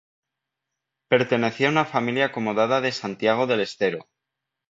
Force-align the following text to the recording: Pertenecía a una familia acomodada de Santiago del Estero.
Pertenecía 1.09 1.67
a 1.67 1.69
una 1.69 1.85
familia 1.85 2.25
acomodada 2.25 2.81
de 2.81 2.91
Santiago 2.91 3.45
del 3.45 3.59
Estero. 3.59 4.09